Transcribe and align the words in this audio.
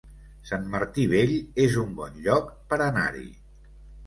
Sant 0.51 0.63
Martí 0.75 1.05
Vell 1.11 1.33
es 1.65 1.77
un 1.83 1.93
bon 2.01 2.17
lloc 2.25 2.49
per 2.73 2.81
anar-hi 2.89 3.29